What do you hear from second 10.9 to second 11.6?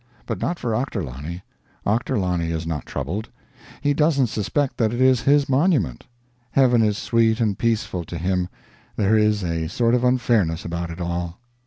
all.